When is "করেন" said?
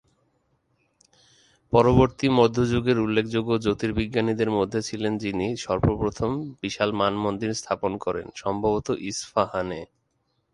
7.97-8.27